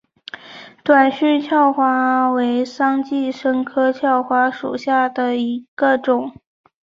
[0.83, 6.33] 短序鞘花为桑寄生科鞘花属下的一个种。